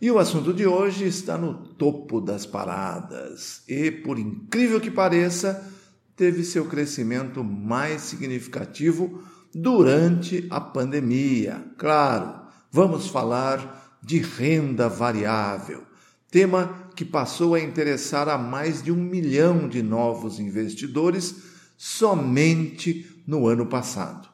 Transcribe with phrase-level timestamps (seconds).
[0.00, 5.72] E o assunto de hoje está no topo das paradas e, por incrível que pareça,
[6.14, 9.22] teve seu crescimento mais significativo
[9.54, 11.64] durante a pandemia.
[11.78, 15.82] Claro, vamos falar de renda variável,
[16.30, 21.36] tema que passou a interessar a mais de um milhão de novos investidores
[21.74, 24.28] somente no ano passado.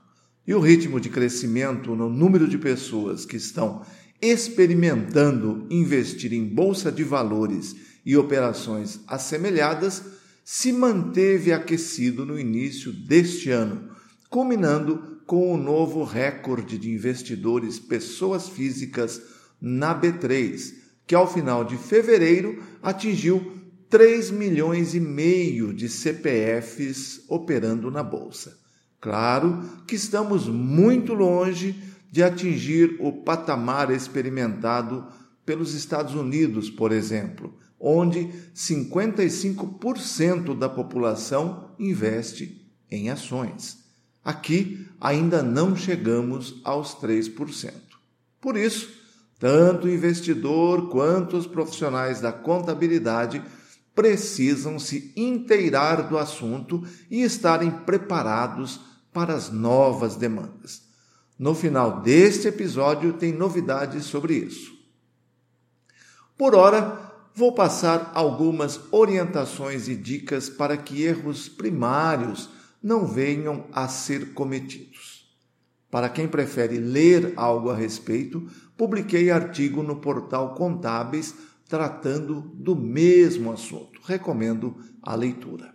[0.44, 3.82] E o ritmo de crescimento no número de pessoas que estão
[4.22, 7.74] experimentando investir em bolsa de valores
[8.06, 10.02] e operações assemelhadas
[10.44, 13.90] se manteve aquecido no início deste ano,
[14.30, 19.20] culminando com o novo recorde de investidores pessoas físicas
[19.60, 20.72] na B3,
[21.06, 23.52] que ao final de fevereiro atingiu
[23.88, 28.58] 3 milhões e meio de CPFs operando na bolsa.
[29.00, 31.74] Claro que estamos muito longe
[32.12, 35.06] de atingir o patamar experimentado
[35.46, 43.78] pelos Estados Unidos, por exemplo, onde 55% da população investe em ações.
[44.22, 47.72] Aqui ainda não chegamos aos 3%.
[48.38, 48.90] Por isso,
[49.38, 53.42] tanto o investidor quanto os profissionais da contabilidade
[53.94, 58.80] precisam se inteirar do assunto e estarem preparados
[59.12, 60.91] para as novas demandas.
[61.38, 64.72] No final deste episódio tem novidades sobre isso.
[66.36, 72.48] Por ora, vou passar algumas orientações e dicas para que erros primários
[72.82, 75.22] não venham a ser cometidos.
[75.90, 81.34] Para quem prefere ler algo a respeito, publiquei artigo no portal Contábeis
[81.68, 84.00] tratando do mesmo assunto.
[84.04, 85.74] Recomendo a leitura.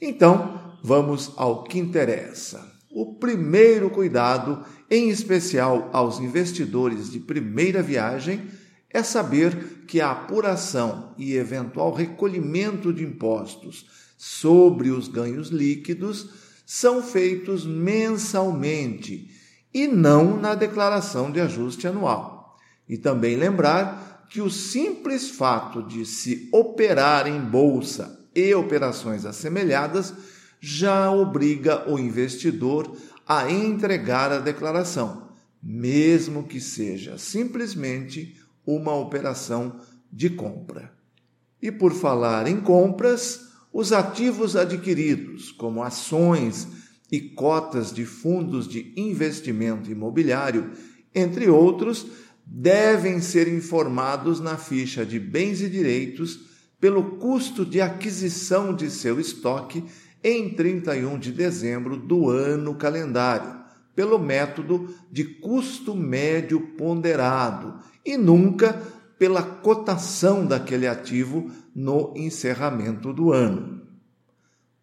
[0.00, 2.77] Então, vamos ao que interessa.
[2.90, 8.46] O primeiro cuidado, em especial aos investidores de primeira viagem,
[8.90, 16.30] é saber que a apuração e eventual recolhimento de impostos sobre os ganhos líquidos
[16.64, 19.30] são feitos mensalmente
[19.72, 22.56] e não na declaração de ajuste anual.
[22.88, 30.12] E também lembrar que o simples fato de se operar em bolsa e operações assemelhadas
[30.60, 32.90] já obriga o investidor
[33.26, 35.28] a entregar a declaração,
[35.62, 38.36] mesmo que seja simplesmente
[38.66, 39.80] uma operação
[40.12, 40.92] de compra.
[41.60, 46.66] E por falar em compras, os ativos adquiridos, como ações
[47.10, 50.72] e cotas de fundos de investimento imobiliário,
[51.14, 52.06] entre outros,
[52.46, 56.48] devem ser informados na ficha de bens e direitos
[56.80, 59.84] pelo custo de aquisição de seu estoque
[60.22, 63.58] em 31 de dezembro do ano calendário,
[63.94, 68.80] pelo método de custo médio ponderado e nunca
[69.18, 73.82] pela cotação daquele ativo no encerramento do ano.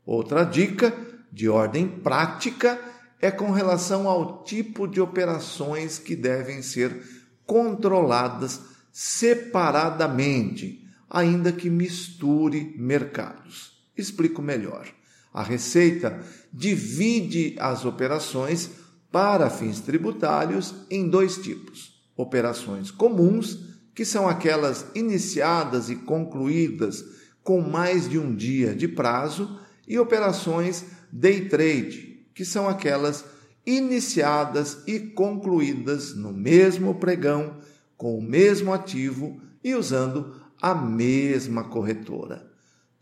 [0.06, 0.94] Outra dica
[1.32, 2.80] de ordem prática
[3.22, 7.02] é com relação ao tipo de operações que devem ser
[7.46, 13.84] controladas separadamente, ainda que misture mercados.
[13.98, 14.88] Explico melhor.
[15.36, 16.18] A Receita
[16.54, 18.70] divide as operações
[19.12, 23.60] para fins tributários em dois tipos: operações comuns,
[23.94, 27.04] que são aquelas iniciadas e concluídas
[27.44, 33.26] com mais de um dia de prazo, e operações day trade, que são aquelas
[33.66, 37.58] iniciadas e concluídas no mesmo pregão,
[37.98, 42.55] com o mesmo ativo e usando a mesma corretora.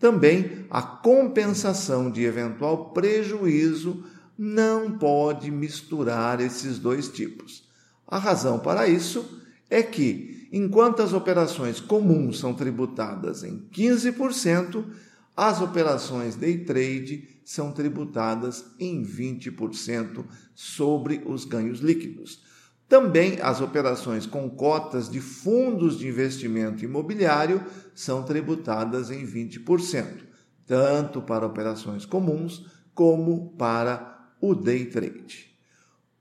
[0.04, 4.04] Também a compensação de eventual prejuízo
[4.38, 7.64] não pode misturar esses dois tipos.
[8.06, 14.84] A razão para isso é que, enquanto as operações comuns são tributadas em 15%,
[15.38, 22.44] as operações day trade são tributadas em 20% sobre os ganhos líquidos.
[22.88, 27.64] Também as operações com cotas de fundos de investimento imobiliário
[27.96, 30.06] são tributadas em 20%,
[30.66, 35.54] tanto para operações comuns como para o day trade.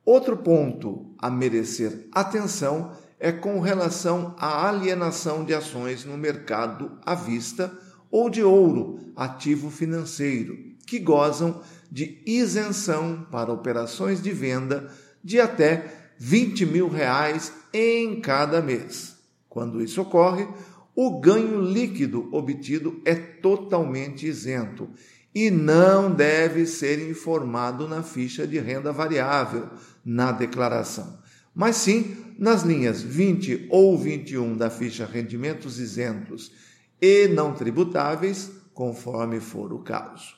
[0.04, 7.14] Outro ponto a merecer atenção é com relação à alienação de ações no mercado à
[7.14, 7.72] vista
[8.10, 10.56] ou de ouro, ativo financeiro,
[10.86, 14.90] que gozam de isenção para operações de venda
[15.22, 19.16] de até 20 mil reais em cada mês.
[19.48, 20.46] Quando isso ocorre,
[20.94, 24.88] o ganho líquido obtido é totalmente isento
[25.34, 29.68] e não deve ser informado na ficha de renda variável
[30.04, 31.18] na declaração,
[31.52, 36.52] mas sim nas linhas 20 ou 21 da ficha rendimentos isentos
[37.00, 40.36] e não tributáveis, conforme for o caso.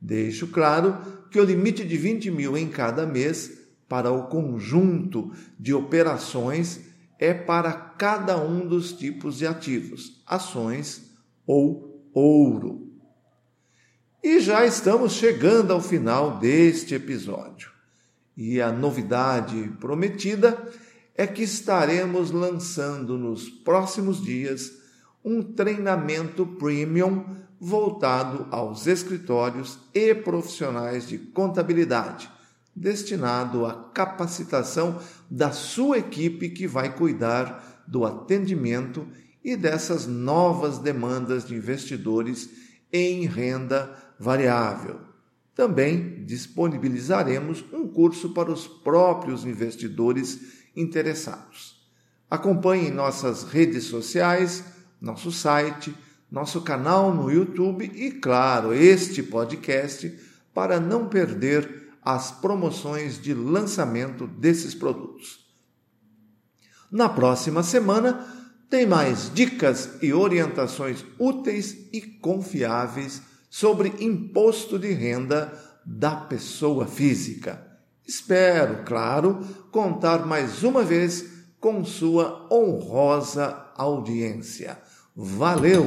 [0.00, 0.98] Deixo claro
[1.30, 6.80] que o limite de 20 mil em cada mês para o conjunto de operações
[7.18, 11.10] é para cada um dos tipos de ativos, ações
[11.44, 12.88] ou ouro.
[14.22, 17.68] E já estamos chegando ao final deste episódio.
[18.36, 20.56] E a novidade prometida
[21.16, 24.70] é que estaremos lançando nos próximos dias
[25.24, 27.24] um treinamento premium
[27.58, 32.30] voltado aos escritórios e profissionais de contabilidade
[32.74, 35.00] destinado à capacitação
[35.30, 39.06] da sua equipe que vai cuidar do atendimento
[39.44, 42.50] e dessas novas demandas de investidores
[42.92, 45.00] em renda variável.
[45.54, 50.40] Também disponibilizaremos um curso para os próprios investidores
[50.76, 51.80] interessados.
[52.30, 54.64] Acompanhe nossas redes sociais,
[55.00, 55.94] nosso site,
[56.30, 60.16] nosso canal no YouTube e, claro, este podcast
[60.54, 65.46] para não perder as promoções de lançamento desses produtos.
[66.90, 68.26] Na próxima semana,
[68.68, 75.52] tem mais dicas e orientações úteis e confiáveis sobre imposto de renda
[75.84, 77.66] da pessoa física.
[78.06, 81.24] Espero, claro, contar mais uma vez
[81.58, 84.78] com sua honrosa audiência.
[85.14, 85.86] Valeu!